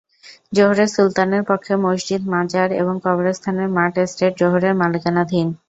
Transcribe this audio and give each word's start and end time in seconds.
জোহরের 0.53 0.89
সুলতানের 0.89 1.43
পক্ষে 1.49 1.73
মসজিদ, 1.85 2.21
মাজার 2.33 2.69
এবং 2.81 2.95
কবরস্থানের 3.05 3.69
মাঠ 3.77 3.93
স্টেট 4.11 4.33
জোহরের 4.39 4.73
মালিকানাধীন। 4.81 5.47